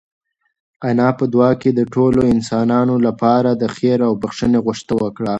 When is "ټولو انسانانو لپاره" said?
1.93-3.49